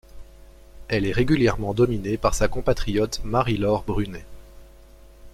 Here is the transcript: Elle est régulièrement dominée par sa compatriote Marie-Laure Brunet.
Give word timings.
Elle 0.87 1.05
est 1.05 1.11
régulièrement 1.11 1.75
dominée 1.75 2.17
par 2.17 2.33
sa 2.33 2.47
compatriote 2.47 3.21
Marie-Laure 3.23 3.83
Brunet. 3.83 4.25